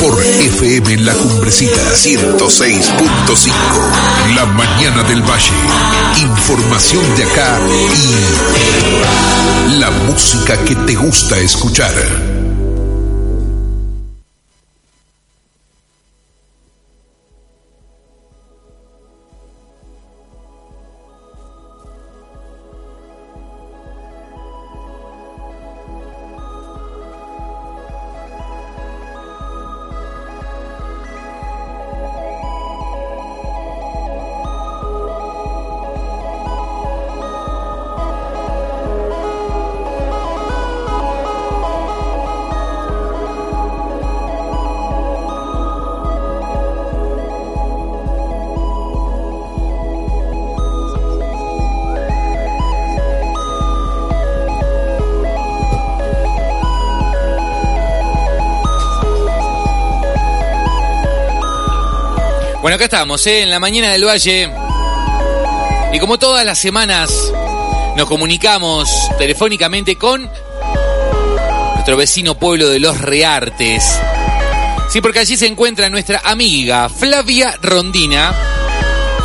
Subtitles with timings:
[0.00, 3.52] Por FM La Cumbrecita 106.5.
[4.34, 5.52] La mañana del Valle.
[6.20, 7.58] Información de acá
[9.68, 12.29] y la música que te gusta escuchar.
[62.70, 63.42] Bueno, acá estamos, ¿eh?
[63.42, 64.48] en la mañana del Valle.
[65.92, 67.10] Y como todas las semanas,
[67.96, 70.30] nos comunicamos telefónicamente con
[71.74, 73.82] nuestro vecino pueblo de Los Reartes.
[74.88, 78.32] Sí, porque allí se encuentra nuestra amiga Flavia Rondina.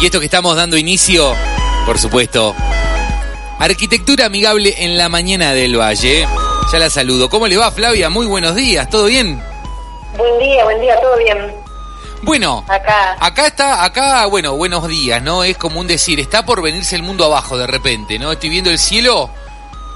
[0.01, 1.35] Y esto que estamos dando inicio,
[1.85, 2.55] por supuesto,
[3.59, 6.27] Arquitectura Amigable en la Mañana del Valle.
[6.73, 7.29] Ya la saludo.
[7.29, 8.09] ¿Cómo le va, Flavia?
[8.09, 8.89] Muy buenos días.
[8.89, 9.39] ¿Todo bien?
[10.17, 11.64] Buen día, buen día, todo bien.
[12.21, 13.15] Bueno, acá.
[13.19, 15.43] acá está, acá, bueno, buenos días, ¿no?
[15.43, 18.31] Es como un decir, está por venirse el mundo abajo de repente, ¿no?
[18.31, 19.29] Estoy viendo el cielo,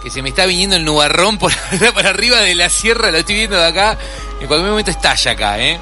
[0.04, 1.52] que se me está viniendo el nubarrón por,
[1.94, 3.98] para arriba de la sierra, lo estoy viendo de acá,
[4.40, 5.80] en cualquier momento estalla acá, ¿eh?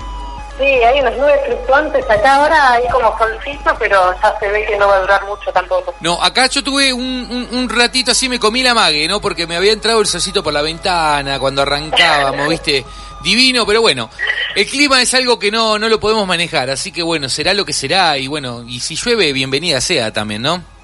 [0.57, 4.77] Sí, hay unas nubes fluctuantes acá ahora, hay como solcito, pero ya se ve que
[4.77, 5.93] no va a durar mucho tampoco.
[5.99, 9.21] No, acá yo tuve un, un, ratito así, me comí la mague, ¿no?
[9.21, 12.83] Porque me había entrado el solcito por la ventana cuando arrancábamos, ¿viste?
[13.23, 14.09] divino, pero bueno,
[14.55, 17.65] el clima es algo que no, no lo podemos manejar, así que bueno, será lo
[17.65, 20.76] que será y bueno, y si llueve, bienvenida sea también, ¿no?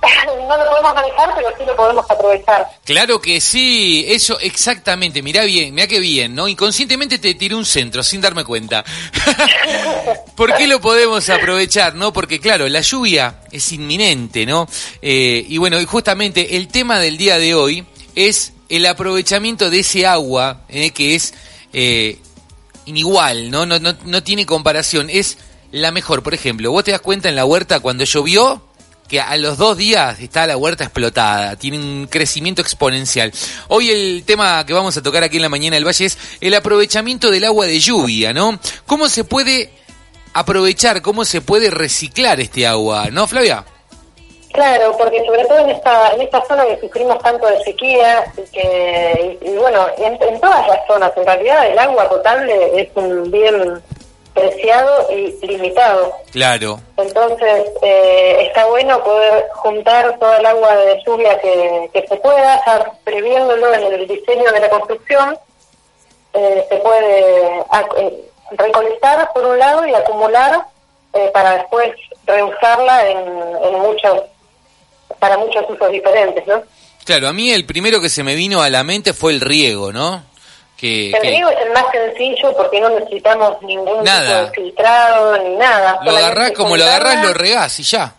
[0.48, 2.66] no lo podemos manejar, pero sí lo podemos aprovechar.
[2.84, 6.48] Claro que sí, eso exactamente, mirá bien, mirá qué bien, ¿no?
[6.48, 8.84] Inconscientemente te tiré un centro sin darme cuenta.
[10.36, 12.12] ¿Por qué lo podemos aprovechar, no?
[12.12, 14.68] Porque claro, la lluvia es inminente, ¿no?
[15.02, 17.84] Eh, y bueno, y justamente el tema del día de hoy
[18.14, 21.34] es el aprovechamiento de ese agua, eh, que es
[21.72, 22.18] eh,
[22.86, 23.66] inigual, ¿no?
[23.66, 23.94] No, ¿no?
[24.04, 25.38] no tiene comparación, es
[25.72, 26.22] la mejor.
[26.22, 28.62] Por ejemplo, vos te das cuenta en la huerta cuando llovió
[29.10, 33.32] que a los dos días está la huerta explotada, tiene un crecimiento exponencial.
[33.66, 36.54] Hoy el tema que vamos a tocar aquí en la mañana del Valle es el
[36.54, 38.58] aprovechamiento del agua de lluvia, ¿no?
[38.86, 39.70] ¿Cómo se puede
[40.32, 43.64] aprovechar, cómo se puede reciclar este agua, ¿no, Flavia?
[44.52, 48.50] Claro, porque sobre todo en esta, en esta zona que sufrimos tanto de sequía, y,
[48.52, 53.80] que, y, bueno, en, todas las zonas, en realidad el agua potable es un bien
[54.40, 56.12] preciado y limitado.
[56.32, 56.80] Claro.
[56.96, 62.56] Entonces, eh, está bueno poder juntar toda el agua de lluvia que, que se pueda,
[62.56, 65.38] estar previéndolo en el diseño de la construcción.
[66.32, 67.58] Eh, se puede
[67.98, 70.64] eh, recolectar por un lado y acumular
[71.32, 71.90] para después
[72.24, 73.18] reusarla en,
[73.64, 74.22] en muchos
[75.18, 76.62] para muchos usos diferentes, ¿no?
[77.04, 79.92] Claro, a mí el primero que se me vino a la mente fue el riego,
[79.92, 80.22] ¿no?
[80.80, 85.56] Que, el riego es el más sencillo porque no necesitamos ningún tipo de filtrado ni
[85.56, 86.00] nada.
[86.02, 88.14] Lo agarrás como lo agarrás, lo regás y ya.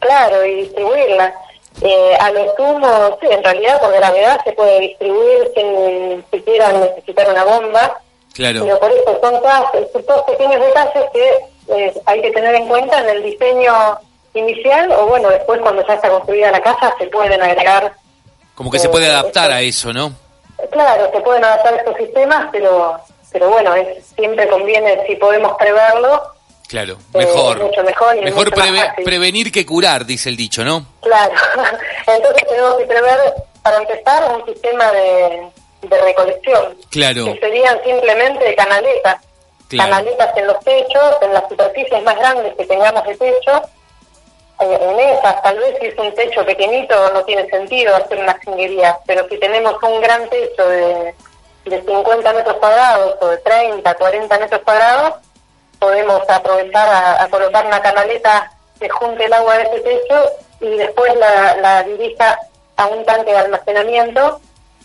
[0.00, 1.32] Claro, y distribuirla.
[1.80, 7.30] Eh, a lo sumo, sí, en realidad por gravedad se puede distribuir sin siquiera necesitar
[7.30, 8.00] una bomba.
[8.34, 8.64] Claro.
[8.64, 13.08] Pero por eso son todos, pequeños detalles que eh, hay que tener en cuenta en
[13.08, 13.98] el diseño
[14.34, 17.92] inicial o bueno, después cuando ya está construida la casa se pueden agregar.
[18.56, 20.12] Como que se puede eh, adaptar a eso, ¿no?
[20.70, 23.00] Claro, se pueden adaptar estos sistemas, pero
[23.32, 26.22] pero bueno, es, siempre conviene si podemos preverlo.
[26.66, 27.62] Claro, eh, mejor.
[27.62, 28.52] mucho mejor mejor
[29.04, 30.84] prevenir que curar, dice el dicho, ¿no?
[31.00, 31.32] Claro,
[32.06, 33.18] entonces tenemos que prever,
[33.62, 35.48] para empezar, un sistema de,
[35.82, 36.76] de recolección.
[36.90, 37.24] Claro.
[37.24, 39.16] Que serían simplemente canaletas.
[39.74, 43.62] Canaletas en los techos, en las superficies más grandes que tengamos de techo,
[44.60, 48.98] en esas, tal vez si es un techo pequeñito no tiene sentido hacer una cinguería,
[49.06, 51.14] pero si tenemos un gran techo de,
[51.66, 55.14] de 50 metros cuadrados o de 30, 40 metros cuadrados,
[55.78, 56.88] podemos aprovechar
[57.20, 58.50] a, colocar una canaleta
[58.80, 60.24] que junte el agua de ese techo
[60.60, 62.38] y después la, la dirija
[62.76, 64.40] a un tanque de almacenamiento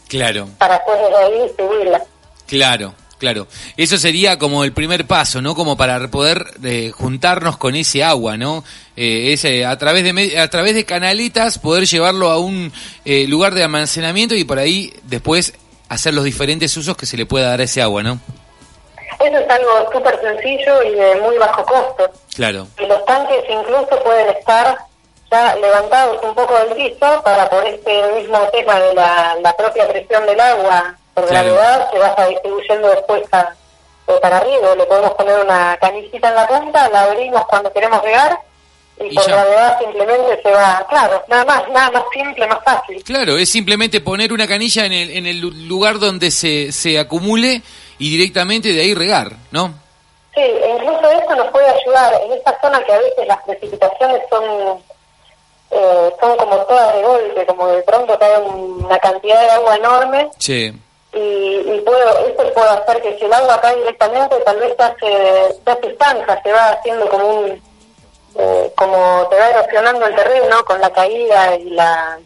[0.07, 0.47] claro.
[0.59, 2.01] para después de ahí distribuirla.
[2.45, 2.93] Claro,
[3.23, 3.47] Claro,
[3.77, 5.55] eso sería como el primer paso, ¿no?
[5.55, 8.65] Como para poder eh, juntarnos con ese agua, ¿no?
[8.95, 12.71] Eh, ese, a través de a través de canalitas poder llevarlo a un
[13.05, 15.53] eh, lugar de almacenamiento y por ahí después
[15.89, 18.19] hacer los diferentes usos que se le pueda dar a ese agua, ¿no?
[19.19, 22.11] Eso es algo súper sencillo y de muy bajo costo.
[22.35, 22.67] Claro.
[22.79, 24.77] Y los tanques incluso pueden estar
[25.31, 30.25] ya levantados un poco del piso para por este mismo tema de la, propia presión
[30.27, 33.53] del agua por gravedad se vaya distribuyendo después a,
[34.07, 34.75] eh, para arriba.
[34.75, 38.39] Le podemos poner una canillita en la punta, la abrimos cuando queremos regar
[39.03, 43.03] y, por gravedad simplemente se va, claro, nada más, nada más simple, más fácil.
[43.03, 47.61] Claro, es simplemente poner una canilla en el, en el lugar donde se, se acumule
[47.99, 49.73] y directamente de ahí regar, ¿no?
[50.33, 54.21] Sí, e incluso eso nos puede ayudar en esta zona que a veces las precipitaciones
[54.29, 54.81] son
[55.75, 60.29] eh, son como todas de golpe, como de pronto cae una cantidad de agua enorme.
[60.37, 60.71] Sí.
[61.13, 65.55] Y, y puedo, esto puede hacer que si el agua cae directamente, tal vez hace,
[65.65, 65.97] hace
[66.43, 67.61] se va haciendo como un
[68.35, 72.19] eh, como te va erosionando el terreno con la caída y la...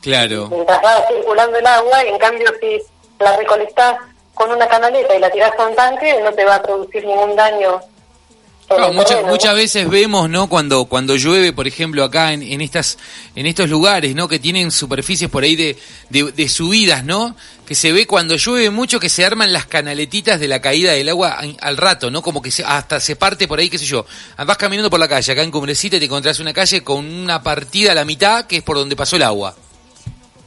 [0.00, 0.48] Claro.
[0.50, 2.80] Mientras va circulando el agua y en cambio si
[3.18, 3.96] la recolectás
[4.34, 7.36] con una canaleta y la tirás a un tanque no te va a producir ningún
[7.36, 7.80] daño
[8.92, 10.48] muchas, muchas veces vemos, ¿no?
[10.48, 12.98] Cuando, cuando llueve, por ejemplo, acá en, en, estas,
[13.34, 14.28] en estos lugares, ¿no?
[14.28, 15.76] Que tienen superficies por ahí de,
[16.10, 17.36] de, subidas, ¿no?
[17.66, 21.08] Que se ve cuando llueve mucho que se arman las canaletitas de la caída del
[21.08, 22.22] agua al rato, ¿no?
[22.22, 24.06] Como que hasta se parte por ahí, qué sé yo.
[24.38, 27.92] Vas caminando por la calle, acá en Cumbrecita te encontrás una calle con una partida
[27.92, 29.54] a la mitad que es por donde pasó el agua.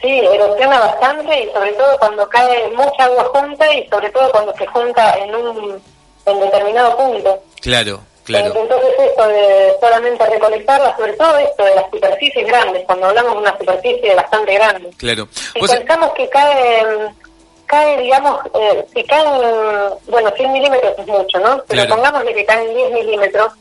[0.01, 4.53] Sí, erosiona bastante y sobre todo cuando cae mucha agua junta y sobre todo cuando
[4.55, 5.81] se junta en un
[6.27, 7.41] en determinado punto.
[7.67, 8.61] Claro, claro.
[8.61, 13.37] Entonces esto de solamente recolectarla, sobre todo esto de las superficies grandes, cuando hablamos de
[13.39, 14.89] una superficie bastante grande.
[14.95, 15.27] Claro.
[15.33, 16.85] Si pensamos que cae,
[17.65, 19.41] cae digamos, eh, si caen,
[20.07, 21.61] bueno, 100 milímetros es mucho, ¿no?
[21.67, 23.51] Pero pongámosle que caen 10 milímetros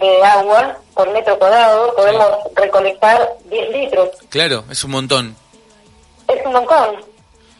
[0.00, 4.08] de agua por metro cuadrado, podemos recolectar 10 litros.
[4.30, 5.36] Claro, es un montón.
[6.28, 6.96] Es un montón.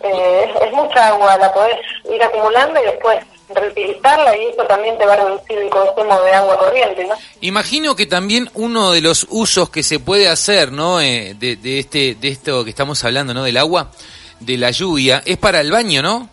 [0.00, 1.76] Eh, es, es mucha agua, la podés
[2.10, 3.18] ir acumulando y después
[3.48, 7.14] reutilizarla y eso también te va a reducir el consumo de agua corriente, ¿no?
[7.40, 11.00] Imagino que también uno de los usos que se puede hacer, ¿no?
[11.00, 13.44] Eh, de, de, este, de esto que estamos hablando, ¿no?
[13.44, 13.90] Del agua,
[14.40, 16.28] de la lluvia, es para el baño, ¿no?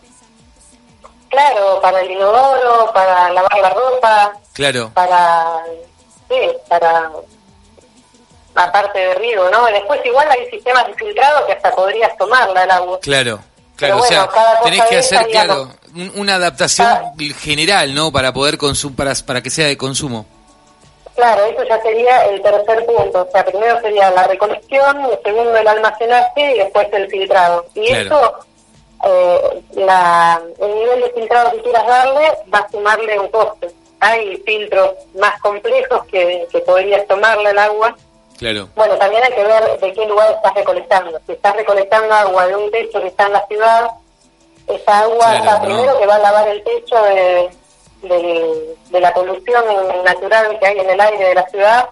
[1.29, 4.33] Claro, para el inodoro, para lavar la ropa.
[4.53, 4.91] Claro.
[4.93, 5.63] Para,
[6.29, 6.35] sí,
[6.69, 7.11] para
[8.55, 9.65] aparte de riego, ¿no?
[9.65, 12.99] Después igual hay sistemas de filtrado que hasta podrías tomarla el agua.
[13.01, 13.41] Claro.
[13.75, 14.29] Claro, o sea,
[14.63, 15.69] tenés que hacer, claro,
[16.15, 16.87] una adaptación
[17.37, 18.11] general, ¿no?
[18.11, 20.25] Para poder consumir, para, para que sea de consumo.
[21.15, 23.21] Claro, eso ya sería el tercer punto.
[23.21, 27.65] O sea, primero sería la recolección, el segundo el almacenaje y después el filtrado.
[27.73, 28.39] Y eso,
[29.05, 33.69] eh, la, el nivel de filtrado que quieras darle va a sumarle un coste.
[34.01, 37.95] Hay filtros más complejos que, que podrías tomarle el agua
[38.37, 38.69] Claro.
[38.75, 41.19] Bueno, también hay que ver de qué lugar estás recolectando.
[41.25, 43.89] Si estás recolectando agua de un techo que está en la ciudad,
[44.67, 47.49] esa agua está primero que va a lavar el techo de,
[48.03, 49.63] de, la polución
[50.03, 51.89] natural que hay en el aire de la ciudad,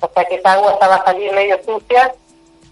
[0.00, 2.14] o sea que esa agua va a salir medio sucia,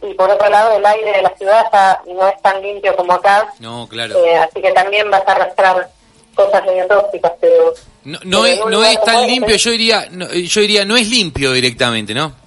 [0.03, 1.65] y por otro lado el aire de la ciudad
[2.07, 3.53] no es tan limpio como acá.
[3.59, 4.17] No, claro.
[4.25, 5.89] Eh, así que también vas a arrastrar
[6.35, 7.75] cosas medio tóxicas, pero...
[8.05, 12.13] No, no es, no es tan limpio, yo diría, yo diría, no es limpio directamente,
[12.13, 12.44] ¿no?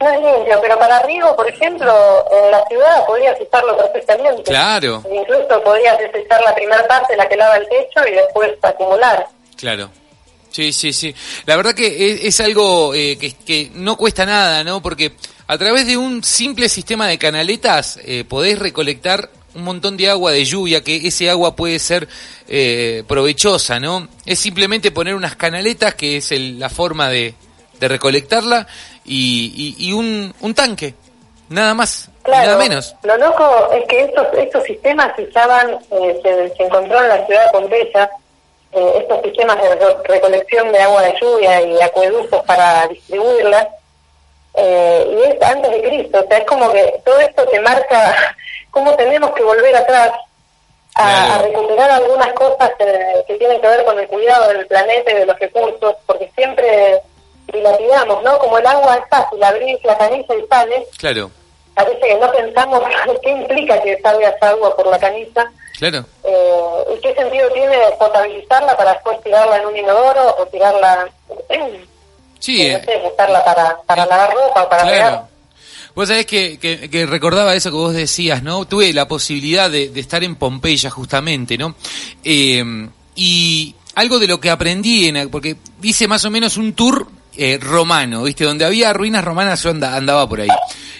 [0.00, 1.92] No es limpio, pero para riego, por ejemplo,
[2.30, 4.44] en la ciudad podrías usarlo perfectamente.
[4.44, 5.02] Claro.
[5.10, 9.26] Incluso podrías desechar la primera parte, la que lava el techo, y después acumular.
[9.56, 9.90] Claro.
[10.50, 11.14] Sí, sí, sí.
[11.46, 14.80] La verdad que es, algo eh, que, que, no cuesta nada, ¿no?
[14.80, 15.12] Porque
[15.46, 20.32] a través de un simple sistema de canaletas eh, podés recolectar un montón de agua
[20.32, 22.08] de lluvia, que ese agua puede ser
[22.48, 24.08] eh, provechosa, ¿no?
[24.24, 27.34] Es simplemente poner unas canaletas, que es la forma de,
[27.80, 28.66] de recolectarla,
[29.08, 30.94] y, y, un, un tanque,
[31.48, 32.94] nada más, nada menos.
[33.02, 36.20] Lo loco es que estos, estos sistemas se usaban, eh,
[36.56, 38.10] se, encontró en la ciudad de Pompeya,
[38.72, 43.68] eh, estos sistemas de recolección de agua de lluvia y acueductos para distribuirla,
[44.54, 48.14] eh, y es antes de Cristo, o sea, es como que todo esto te marca
[48.70, 50.10] cómo tenemos que volver atrás
[50.94, 52.72] a, recuperar algunas cosas
[53.26, 57.00] que tienen que ver con el cuidado del planeta y de los recursos, porque siempre
[57.52, 58.38] dilapidamos, ¿no?
[58.38, 60.86] Como el agua es fácil, abrir la canilla y sale.
[60.98, 61.30] Claro.
[61.76, 62.82] A veces que no pensamos
[63.22, 65.50] qué implica que salga esa agua por la canilla.
[65.78, 66.04] Claro.
[66.24, 71.08] Eh, ¿Y qué sentido tiene potabilizarla para después tirarla en un inodoro o tirarla...
[72.40, 72.70] Sí.
[72.70, 75.28] No sé, usarla para, para lavar ropa o para claro.
[75.92, 78.64] Vos sabés que, que, recordaba eso que vos decías, ¿no?
[78.64, 81.74] Tuve la posibilidad de, de estar en Pompeya justamente, ¿no?
[82.22, 82.62] Eh,
[83.16, 87.58] y algo de lo que aprendí, en, porque hice más o menos un tour eh,
[87.58, 88.44] romano, ¿viste?
[88.44, 90.48] Donde había ruinas romanas yo andaba por ahí.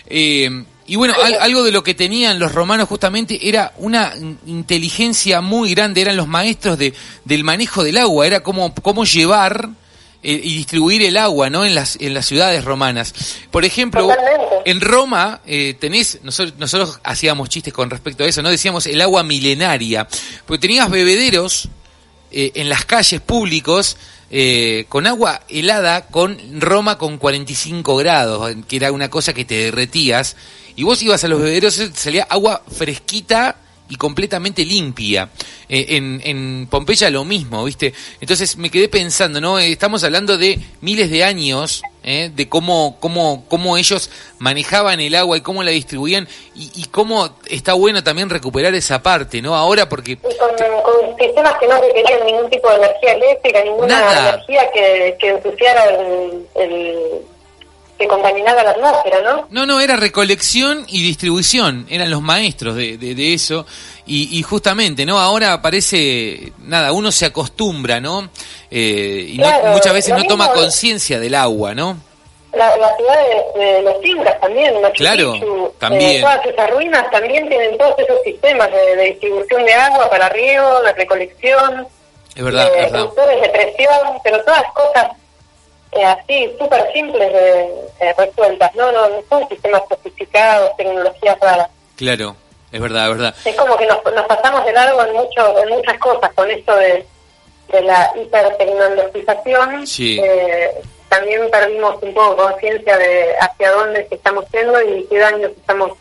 [0.07, 4.15] Eh, Y bueno, algo de lo que tenían los romanos justamente era una
[4.47, 6.95] inteligencia muy grande, eran los maestros de,
[7.27, 9.69] del manejo del agua, era cómo llevar
[10.21, 11.65] eh, y distribuir el agua ¿no?
[11.65, 13.15] en, las, en las ciudades romanas.
[13.51, 14.09] Por ejemplo,
[14.65, 19.01] en Roma eh, tenés, nosotros, nosotros hacíamos chistes con respecto a eso, no decíamos el
[19.01, 20.09] agua milenaria,
[20.47, 21.69] porque tenías bebederos
[22.33, 23.97] eh, en las calles públicos
[24.89, 30.37] con agua helada con Roma con 45 grados, que era una cosa que te derretías,
[30.77, 33.57] y vos ibas a los bebederos, salía agua fresquita
[33.89, 35.31] y completamente limpia.
[35.69, 37.93] Eh, en, en, Pompeya lo mismo, ¿viste?
[38.21, 39.59] Entonces me quedé pensando, ¿no?
[39.59, 42.31] Eh, estamos hablando de miles de años, ¿eh?
[42.35, 47.37] de cómo, cómo, cómo ellos manejaban el agua y cómo la distribuían y, y cómo
[47.47, 49.55] está bueno también recuperar esa parte, ¿no?
[49.55, 50.17] Ahora porque...
[50.17, 55.85] con, sistemas que no requerían ningún tipo de energía eléctrica, ninguna energía que, que ensuciara
[56.55, 57.27] el
[57.99, 59.49] que contaminaba la atmósfera, ¿no?
[59.51, 63.67] No, no, era recolección y distribución, eran los maestros de, de, eso,
[64.09, 65.19] y, justamente, ¿no?
[65.19, 68.31] Ahora parece, nada, uno se acostumbra, ¿no?
[68.71, 71.99] Eh, y muchas veces no toma conciencia del agua, ¿no?
[72.53, 76.17] La, las ciudades de los incas también, Machu claro, Picchu, también.
[76.17, 80.81] Eh, todas esas ruinas también tienen todos esos sistemas de, distribución de agua para riego,
[80.83, 81.87] de recolección,
[82.35, 82.93] es verdad, de es
[83.43, 85.09] de presión, pero todas cosas
[85.93, 88.91] eh, así, súper simples de, resueltas, ¿no?
[88.93, 89.09] ¿no?
[89.29, 91.69] son sistemas sofisticados, tecnologías raras.
[91.97, 92.37] Claro,
[92.73, 93.35] es verdad, es verdad.
[93.45, 96.77] Es como que nos, nos pasamos de largo en, mucho, en muchas cosas con esto
[96.77, 97.07] de,
[97.73, 99.87] de la hipertecnologización.
[99.87, 100.21] Sí.
[100.23, 100.71] Eh,
[101.09, 105.93] también perdimos un poco conciencia de hacia dónde estamos yendo y qué daños estamos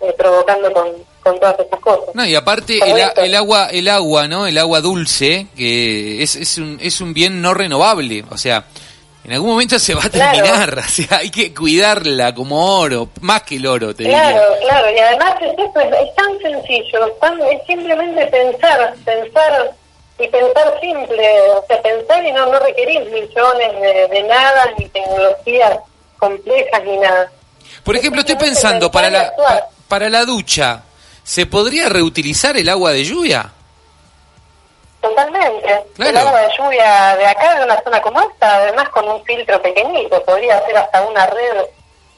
[0.00, 0.86] eh, provocando con,
[1.22, 2.14] con todas estas cosas.
[2.14, 4.46] No, y aparte el, el, agua, el agua, ¿no?
[4.46, 8.64] El agua dulce, que es, es, un, es un bien no renovable, o sea,
[9.28, 13.42] en algún momento se va a terminar, o sea, hay que cuidarla como oro, más
[13.42, 14.40] que el oro, te claro, diría.
[14.40, 17.06] Claro, claro, y además es, es, tan sencillo,
[17.50, 19.74] es simplemente pensar, pensar
[20.18, 24.88] y pensar simple, o sea, pensar y no, no requerir millones de, de nada, ni
[24.88, 25.78] tecnologías
[26.18, 27.30] complejas, ni nada.
[27.84, 29.34] Por ejemplo, estoy pensando, para la,
[29.88, 30.84] para la ducha,
[31.22, 33.52] ¿se podría reutilizar el agua de lluvia?
[35.00, 35.84] Totalmente.
[35.98, 39.60] El agua de lluvia de acá, de una zona como esta, además con un filtro
[39.62, 41.66] pequeñito, podría ser hasta una red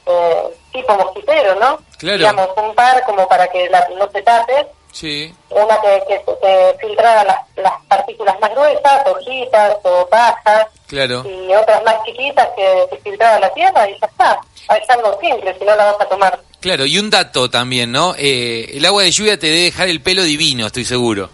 [0.07, 1.79] eh, tipo mosquitero, ¿no?
[1.99, 2.19] Claro.
[2.19, 4.67] Digamos, un par como para que la, no se tape.
[4.93, 5.33] Sí.
[5.51, 10.67] Una que, que, filtrara las, las partículas más gruesas, hojitas o pajas.
[10.87, 11.25] Claro.
[11.25, 14.41] Y otras más chiquitas que, que filtrara la tierra y ya está.
[14.77, 16.41] Es algo simple, si no la vas a tomar.
[16.61, 18.15] Claro, y un dato también, ¿no?
[18.19, 21.31] Eh, el agua de lluvia te debe dejar el pelo divino, estoy seguro.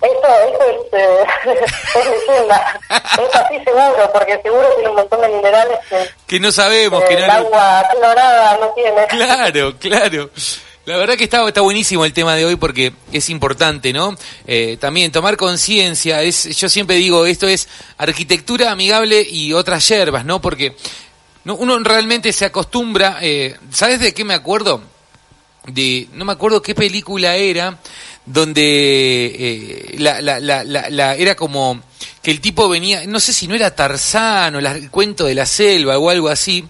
[0.00, 1.24] Eso, eso es, eh,
[1.96, 2.80] es leyenda.
[2.88, 7.02] es así seguro, porque seguro tiene un montón de minerales que, que no sabemos.
[7.04, 9.06] que el agua clorada no tiene.
[9.08, 10.30] Claro, claro.
[10.88, 14.16] La verdad que está, está buenísimo el tema de hoy porque es importante, ¿no?
[14.46, 20.24] Eh, también tomar conciencia, es, yo siempre digo, esto es arquitectura amigable y otras hierbas,
[20.24, 20.40] ¿no?
[20.40, 20.74] Porque
[21.44, 24.80] no, uno realmente se acostumbra, eh, ¿sabes de qué me acuerdo?
[25.66, 27.78] De, no me acuerdo qué película era,
[28.28, 31.80] donde eh, la, la, la, la, era como
[32.22, 35.46] que el tipo venía, no sé si no era Tarzán o el cuento de la
[35.46, 36.64] selva o algo así,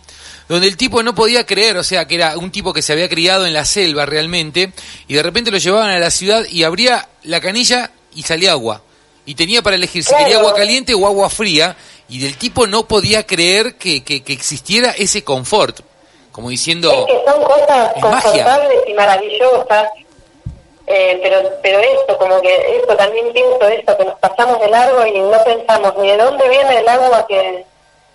[0.49, 3.09] donde el tipo no podía creer, o sea, que era un tipo que se había
[3.09, 4.73] criado en la selva realmente,
[5.09, 8.83] y de repente lo llevaban a la ciudad y abría la canilla y salía agua.
[9.27, 11.77] Y tenía para elegir si quería agua caliente o agua fría,
[12.09, 15.81] y del tipo no podía creer que, que, existiera ese confort,
[16.33, 16.91] como diciendo...
[16.91, 19.89] Es que son cosas confortables y maravillosas
[20.89, 25.07] eh, pero pero esto, como que esto también pienso esto, que nos pasamos de largo
[25.07, 27.65] y no pensamos ni de dónde viene el agua que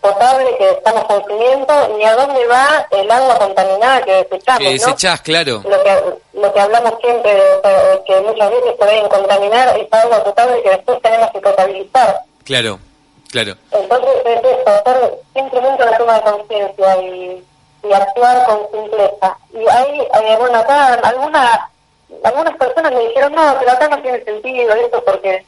[0.04, 4.62] potable que estamos consumiendo, ni a dónde va el agua contaminada que desechamos.
[4.62, 5.64] Que desechás, claro.
[5.64, 6.02] Lo que,
[6.34, 7.32] lo que hablamos siempre,
[8.06, 12.22] que muchas veces pueden contaminar esa agua potable que después tenemos que potabilizar.
[12.44, 12.80] Claro,
[13.32, 13.56] claro.
[13.72, 17.44] Entonces es eso, hacer simplemente una toma de conciencia y,
[17.84, 19.38] y actuar con simpleza.
[19.54, 21.70] Y hay, eh, bueno, acá alguna
[22.24, 25.46] algunas personas me dijeron, no, pero acá no tiene sentido esto porque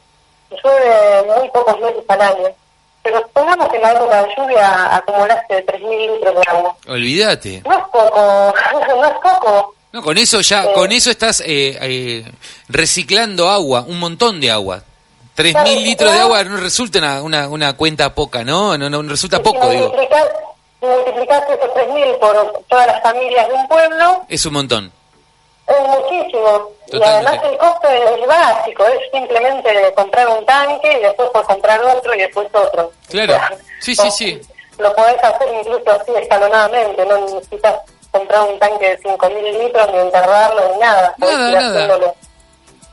[0.50, 2.48] llueve muy pocos meses al año.
[3.02, 6.76] Pero supongamos que en la época de lluvia acumulaste 3.000 litros de agua.
[6.88, 7.62] Olvídate.
[7.64, 8.54] No es poco,
[8.88, 9.74] no es poco.
[9.92, 12.24] No, con eso ya, eh, con eso estás eh, eh,
[12.68, 14.82] reciclando agua, un montón de agua.
[15.36, 18.76] 3.000 litros de agua no resulta una, una, una, cuenta poca, ¿no?
[18.76, 19.94] No, no resulta poco, digo.
[20.80, 24.24] Multiplicaste esos 3.000 por todas las familias de un pueblo...
[24.28, 24.92] Es un montón.
[25.66, 26.70] Es muchísimo.
[26.92, 31.82] Y además el costo es, básico, es simplemente comprar un tanque y después por comprar
[31.82, 32.92] otro y después otro.
[33.08, 33.34] Claro,
[33.80, 34.40] sí, sí, sí.
[34.78, 37.80] Lo podés hacer incluso así escalonadamente, no necesitas
[38.10, 41.14] comprar un tanque de 5.000 litros, ni enterrarlo, ni nada.
[41.18, 42.14] Nada, nada.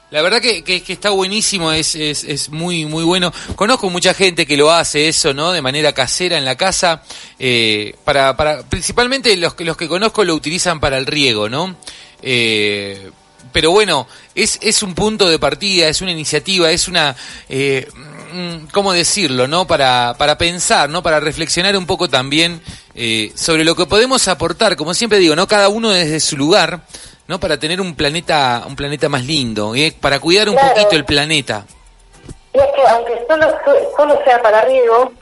[0.10, 3.34] La verdad que, que, está buenísimo, es, es, es, muy muy bueno.
[3.56, 5.52] Conozco mucha gente que lo hace eso, ¿no?
[5.52, 7.02] De manera casera en la casa.
[7.40, 11.76] Eh, para, para, principalmente los que los que conozco lo utilizan para el riego, ¿no?
[12.24, 13.12] Eh,
[13.52, 17.16] pero bueno, es, es un punto de partida, es una iniciativa, es una,
[17.48, 17.88] eh,
[18.34, 19.68] mm, ¿cómo decirlo, no?
[19.68, 21.04] Para, para pensar, ¿no?
[21.04, 22.62] Para reflexionar un poco también
[22.96, 25.48] eh, sobre lo que podemos aportar, como siempre digo, ¿no?
[25.48, 26.82] Cada uno desde su lugar,
[27.28, 27.40] ¿no?
[27.40, 29.96] Para tener un planeta, un planeta más lindo, ¿eh?
[30.00, 31.66] para cuidar un poquito el planeta.
[32.54, 33.48] Y es que aunque solo,
[33.96, 35.14] solo sea para riego,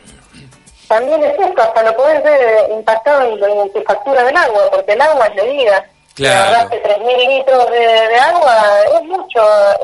[0.88, 5.02] también es esto, hasta lo podés ver impactado en, tu factura del agua, porque el
[5.02, 5.86] agua es de vida.
[6.22, 6.70] Claro.
[6.70, 8.64] 3.000 litros de, agua
[8.96, 9.40] es mucho,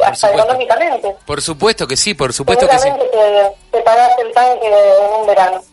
[0.05, 1.15] hasta económicamente.
[1.25, 2.89] Por supuesto que sí, por supuesto que sí.
[2.89, 5.63] Te, te pagaste el tanque en un verano.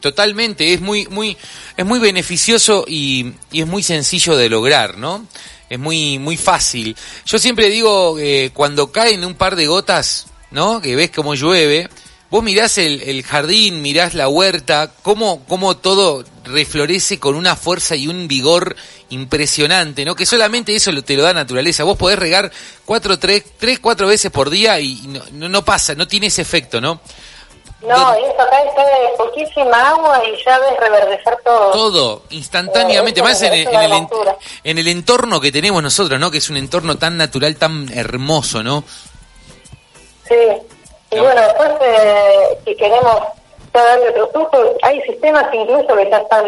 [0.00, 1.36] Totalmente, es muy, muy,
[1.76, 5.26] es muy beneficioso y, y es muy sencillo de lograr, ¿no?
[5.70, 6.96] es muy, muy fácil.
[7.24, 10.80] Yo siempre digo, eh, cuando caen un par de gotas, ¿no?
[10.80, 11.88] Que ves cómo llueve,
[12.30, 17.96] vos mirás el, el jardín, mirás la huerta, cómo, cómo todo reflorece con una fuerza
[17.96, 18.76] y un vigor
[19.10, 20.14] impresionante, ¿no?
[20.14, 21.84] Que solamente eso te lo da naturaleza.
[21.84, 22.50] Vos podés regar
[22.84, 25.00] cuatro, tres, tres, cuatro veces por día y
[25.32, 27.00] no, no pasa, no tiene ese efecto, ¿no?
[27.82, 31.70] No, eso acá está de poquísima agua y ya ves reverdecer todo.
[31.72, 33.68] Todo, instantáneamente, más en, el,
[34.64, 36.30] en el entorno que tenemos nosotros, ¿no?
[36.30, 38.84] Que es un entorno tan natural, tan hermoso, ¿no?
[40.28, 40.34] Sí,
[41.10, 43.22] y bueno, después eh, si queremos
[43.72, 46.46] darle otros usos, hay sistemas incluso que ya están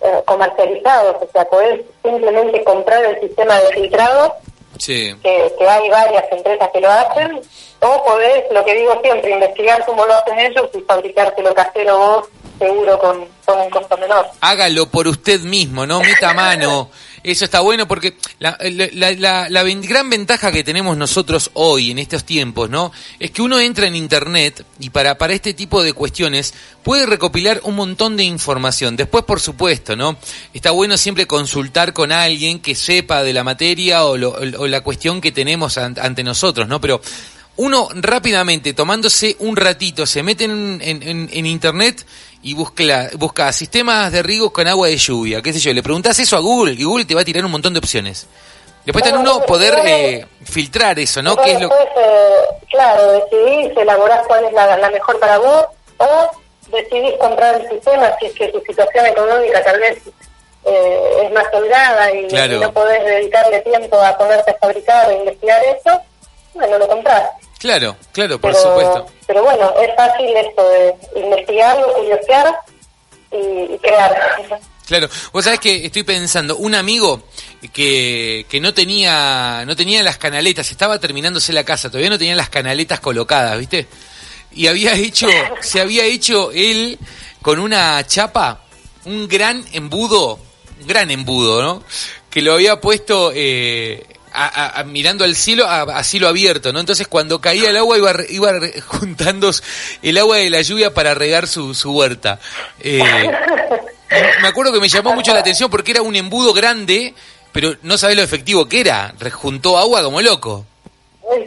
[0.00, 4.34] eh, comercializados, o sea, podés simplemente comprar el sistema de filtrado
[4.78, 5.14] Sí.
[5.22, 7.40] Que, que, hay varias empresas que lo hacen,
[7.80, 12.28] o podés, lo que digo siempre, investigar cómo lo hacen ellos y fabricártelo casero vos,
[12.58, 14.26] seguro con, con un costo menor.
[14.40, 16.90] Hágalo por usted mismo, no meta mano.
[17.22, 18.56] Eso está bueno porque la,
[19.82, 22.92] gran ventaja que tenemos nosotros hoy, en estos tiempos, ¿no?
[23.18, 27.60] Es que uno entra en Internet y para, para este tipo de cuestiones puede recopilar
[27.64, 28.96] un montón de información.
[28.96, 30.16] Después, por supuesto, ¿no?
[30.54, 35.32] Está bueno siempre consultar con alguien que sepa de la materia o, la cuestión que
[35.32, 36.80] tenemos ante nosotros, ¿no?
[36.80, 37.00] Pero
[37.56, 42.06] uno rápidamente, tomándose un ratito, se mete en, en Internet
[42.42, 46.18] y busca, busca sistemas de riego con agua de lluvia, qué sé yo, le preguntas
[46.18, 48.26] eso a Google y Google te va a tirar un montón de opciones.
[48.84, 51.36] Después está en uno poder eh, filtrar eso, ¿no?
[51.36, 51.68] ¿Qué es lo...
[51.68, 52.38] Eh,
[52.70, 55.66] claro, decidís, elaborás cuál es la, la, mejor para vos
[55.98, 56.30] o
[56.70, 59.98] decidís comprar el sistema si es que tu situación económica tal vez
[60.64, 65.60] eh, es más holgada y, no podés dedicarle tiempo a ponerte a fabricar o investigar
[65.64, 66.00] eso,
[66.54, 67.24] bueno, lo compras.
[67.58, 69.06] Claro, claro, por supuesto.
[69.26, 72.54] Pero bueno, es fácil esto de investigarlo, curiosear
[73.32, 74.60] y, crear.
[74.88, 77.24] Claro, vos sabés que estoy pensando, un amigo
[77.74, 82.34] que, que no tenía no tenía las canaletas, estaba terminándose la casa, todavía no tenía
[82.34, 83.86] las canaletas colocadas, ¿viste?
[84.50, 85.28] Y había hecho,
[85.60, 86.98] se había hecho él
[87.42, 88.62] con una chapa
[89.08, 90.38] un gran embudo,
[90.80, 91.82] un gran embudo, ¿no?
[92.30, 94.04] Que lo había puesto eh,
[94.86, 96.80] mirando al cielo a, cielo abierto, ¿no?
[96.80, 98.52] Entonces cuando caía el agua iba, iba
[98.86, 99.50] juntando
[100.02, 102.38] el agua de la lluvia para regar su, su huerta.
[102.80, 103.02] Eh,
[104.42, 107.14] me acuerdo que me llamó mucho la atención porque era un embudo grande,
[107.52, 109.14] pero no sabés lo efectivo que era.
[109.18, 110.66] Rejuntó agua como loco.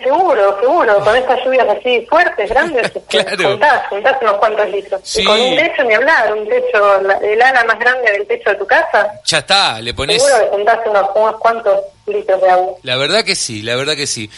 [0.03, 3.51] Seguro, seguro, con estas lluvias así fuertes, grandes, claro.
[3.51, 5.17] juntás, juntás unos cuantos litros.
[5.17, 8.55] Y con un techo ni hablar, un techo, el ala más grande del techo de
[8.57, 9.11] tu casa.
[9.25, 10.21] Ya está, le pones...
[10.21, 12.73] Seguro que juntás unos, unos cuantos litros de agua.
[12.83, 14.29] La verdad que sí, la verdad que sí.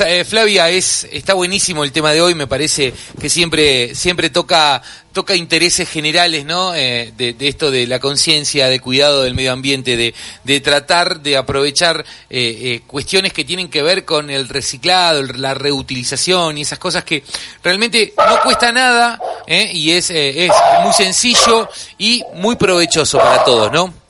[0.00, 4.80] Eh, Flavia, es está buenísimo el tema de hoy, me parece que siempre siempre toca
[5.12, 6.74] toca intereses generales, ¿no?
[6.74, 11.36] Eh, de, esto de la conciencia, de cuidado del medio ambiente, de, de tratar de
[11.36, 17.04] aprovechar eh, cuestiones que tienen que ver con el reciclado, la reutilización y esas cosas
[17.04, 17.22] que
[17.62, 20.50] realmente no cuesta nada y es, es
[20.82, 24.01] muy sencillo y muy provechoso para todos, ¿no?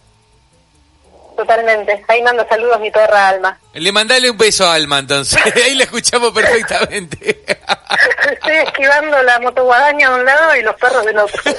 [1.36, 2.04] Totalmente.
[2.08, 3.58] Ahí mando saludos mi perra Alma.
[3.74, 5.40] Le mandale un beso a Alma entonces.
[5.64, 7.44] Ahí la escuchamos perfectamente.
[8.30, 11.42] Estoy esquivando la motoguadaña de un lado y los perros del otro.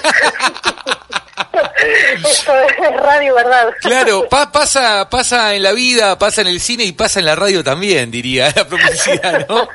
[2.30, 3.74] Esto es radio, ¿verdad?
[3.82, 7.64] Claro, pasa, pasa en la vida, pasa en el cine y pasa en la radio
[7.64, 9.68] también, diría la publicidad, ¿no?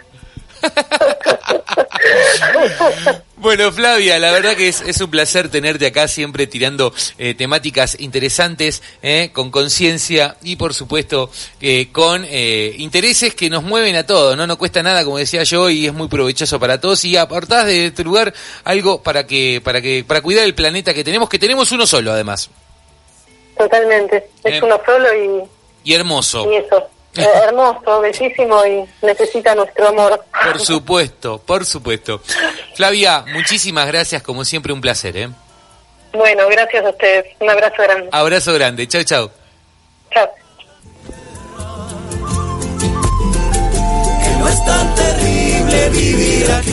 [3.40, 8.82] Bueno, Flavia, la verdad que es, un placer tenerte acá siempre tirando eh, temáticas interesantes,
[9.00, 14.46] eh, con conciencia y por supuesto eh, con intereses que nos mueven a todos, ¿no?
[14.48, 17.86] No cuesta nada, como decía yo, y es muy provechoso para todos y aportás de
[17.86, 21.70] este lugar algo para que, para que, para cuidar el planeta que tenemos, que tenemos
[21.70, 22.50] uno solo además.
[23.56, 24.30] totalmente.
[24.42, 24.60] Es Eh.
[24.64, 26.50] uno solo y, Y hermoso.
[26.52, 26.88] y eso.
[27.16, 30.24] Eh, hermoso, bellísimo y necesita nuestro amor.
[30.44, 32.20] Por supuesto, por supuesto.
[32.76, 35.28] Flavia, muchísimas gracias, como siempre un placer, ¿eh?
[36.12, 37.26] Bueno, gracias a ustedes.
[37.40, 38.08] Un abrazo grande.
[38.12, 39.30] Abrazo grande, chao, chao.
[40.12, 40.28] Chao.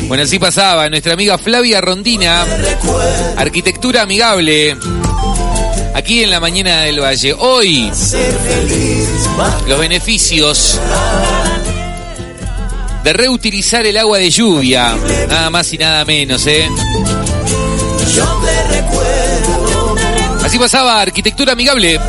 [0.07, 2.45] Bueno, así pasaba nuestra amiga Flavia Rondina,
[3.37, 4.77] arquitectura amigable,
[5.95, 7.33] aquí en la mañana del Valle.
[7.33, 7.91] Hoy,
[9.67, 10.79] los beneficios
[13.03, 14.95] de reutilizar el agua de lluvia,
[15.29, 16.69] nada más y nada menos, ¿eh?
[20.43, 21.99] Así pasaba arquitectura amigable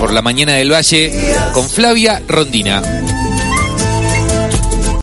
[0.00, 1.12] por la mañana del Valle
[1.52, 3.03] con Flavia Rondina.